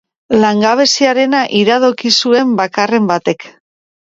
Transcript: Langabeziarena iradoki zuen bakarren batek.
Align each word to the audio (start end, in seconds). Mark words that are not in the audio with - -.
Langabeziarena 0.43 1.41
iradoki 1.59 2.13
zuen 2.23 2.57
bakarren 2.63 3.13
batek. 3.15 3.47